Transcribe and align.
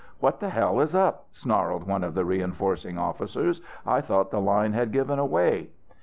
"What 0.19 0.39
the 0.39 0.49
hell 0.49 0.79
is 0.79 0.95
up?" 0.95 1.27
snarled 1.31 1.83
one 1.83 2.03
of 2.03 2.15
the 2.15 2.25
reinforcing 2.25 2.97
officers. 2.97 3.61
"I 3.85 4.01
thought 4.01 4.31
the 4.31 4.41
line 4.41 4.73
had 4.73 4.91
given 4.91 5.19
way." 5.29 5.69